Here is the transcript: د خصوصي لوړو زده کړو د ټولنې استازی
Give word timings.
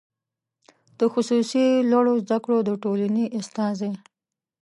د 0.99 1.01
خصوصي 1.13 1.65
لوړو 1.91 2.13
زده 2.23 2.37
کړو 2.43 2.57
د 2.67 2.69
ټولنې 2.83 3.25
استازی 3.37 3.91